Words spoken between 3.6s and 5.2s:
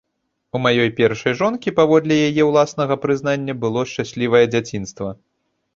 было шчаслівае дзяцінства.